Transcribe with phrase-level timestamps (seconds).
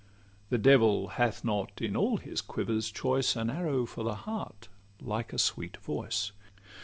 [0.49, 4.67] The devil hath not in all his quiver's choice An arrow for the heart
[4.99, 6.31] like a sweet voice.